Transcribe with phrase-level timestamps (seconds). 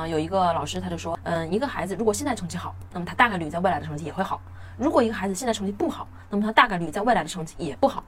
[0.00, 4.40] 啊，有一个老师他就说，嗯，一个孩子如果现在成绩好，那么他大概率在未来的成绩也会好；
[4.78, 8.02] 如果一个孩子现在成绩不好，那么他大概率在未来的成绩也不好。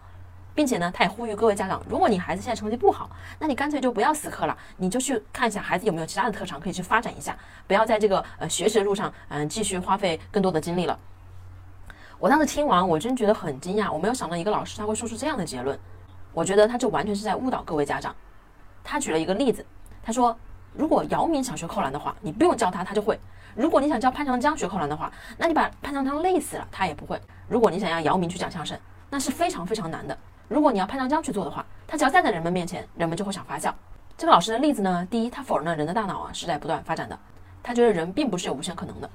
[0.54, 3.08] 并且呢，他也呼吁各位家长，如果你孩子现在成绩不好，
[3.38, 7.34] 那你干脆就不要死磕了，你就去看一下孩子有没有其他的特长可以去发展一下，
[7.66, 10.98] 不要在这个呃学习的路上，嗯，继续花费更多的精力了。
[12.18, 15.78] 我当时听完，我真觉得很惊讶，我没有想到一个老师他会说出这样的结论，
[16.34, 18.14] 我觉得他这完全是在误导各位家长。
[18.84, 19.64] 他举了一个例子，
[20.02, 20.36] 他说。
[20.74, 23.14] 如果姚明想学扣篮的话，你不用教他，他就会；
[23.54, 27.20] 如果你想教潘长江学扣篮的话，那你把潘长江累死了，他也不会。
[27.48, 28.78] 如果你想让姚明去讲相声，
[29.10, 30.16] 那是非常非常难的。
[30.48, 33.74] 如果你要潘长江去做的话，他只要站在人们面前，人们就会想发笑。
[34.16, 37.18] 这个老师的例子呢，第一，他否认了人的大脑啊是在不断发展的，
[37.62, 39.08] 他觉得人并不是有无限可能的。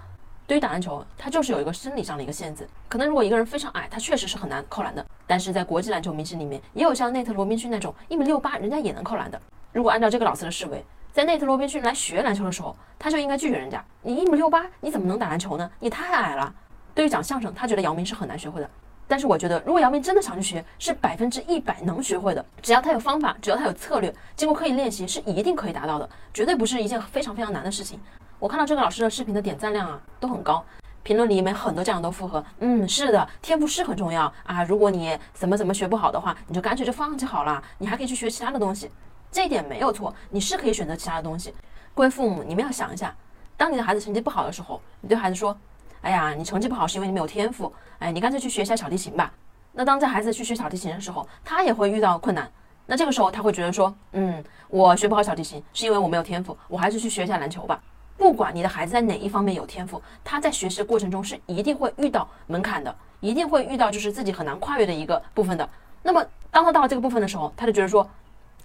[0.46, 2.66] 对于打篮球，他就是有一个生理上的一个限制。
[2.88, 5.06] 可能如果一个人非常矮，他确实是很难扣篮的。
[5.26, 9.40] 但是在国际篮球明星里面，也有像内特罗宾逊那种一米六八，人家也能扣篮的。
[9.74, 10.84] 如果按照这个老师的思维，
[11.18, 13.84] 在内特罗宾逊来学篮球的时候，他就应该拒绝人家。
[14.04, 15.68] 你一米六八，你怎么能打篮球呢？
[15.80, 16.54] 你太矮了。
[16.94, 18.70] 对于讲相声，他觉得姚明是很难学会的。
[19.08, 22.46] 但是我觉得，如果姚明真的想去学，是百分之一百能学会的。
[22.62, 28.00] 只要他有方法，只要他有策略，经过刻意练习，是一定可以达到的，绝对不是一件非常非常难的事情。
[28.38, 30.64] 我看到这个老师的视频的点赞量啊，都很高，
[31.02, 34.64] 评论里面很多家长都附和，嗯，是的，天赋是很重要啊。
[34.64, 38.92] 如果你怎么怎么学不好的话，你就干脆就放弃好了，你还可以去学其他的东西。
[39.32, 41.54] 这一点没有错，你是可以选择其他的东西。
[41.94, 43.14] 各位父母，你们要想一下，
[43.56, 45.56] 当你的孩子成绩不好的时候，你对孩子说
[46.02, 49.32] ：“哎呀，你成绩不好是因为你没有天赋，哎，你干脆去学一下小提琴吧。”
[49.74, 52.50] 那当这孩子去学小提琴的时候，他也会遇到困难。
[52.86, 57.80] 那这个时候他会觉得说：“嗯，我学不好小提琴是因为我没有天赋，我还是去学一下篮球吧。”
[58.18, 65.70] 不管你的孩子在哪一方面有天赋，他在学习的过程中是一定会遇到门槛的，一定会遇到就是自己很难跨越的一个部分的。
[66.02, 68.08] 那么当他到了这个部分的时候，他就觉得说。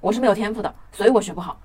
[0.02, 1.56] 我是没有天赋的，所以我学不好。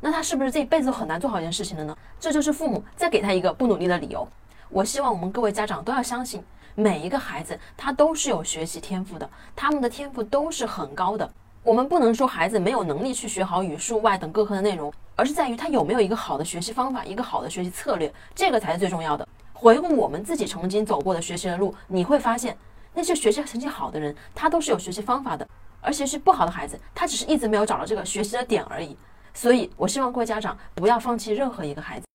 [0.00, 1.96] 那他是不是这一辈子都很难做好一件事情的呢？
[2.20, 4.26] 这就是父母再给他一个不努力的理由。
[4.68, 6.40] 我希望我们各位家长都要相信，
[6.76, 11.28] 每一个孩子他都是有学习天赋的，他们的天赋都是很高的。
[11.64, 19.26] 我们不能说孩子没有能力去学好语数外等各科的内容，而是在于他有没有一个好的学习方法，一个好的学习策略，这个才是最重要的。
[19.52, 22.56] 回顾我们自己曾经走过的学习的路，你会发现，
[22.94, 25.48] 那些学习成绩好的人，他都是有学习方法的。
[25.82, 28.96] 而且是不好的孩子，他只是一直没有找到这个学习的点而已。
[29.34, 32.06] 所以，我希望各位家长不要放弃任何一个孩子。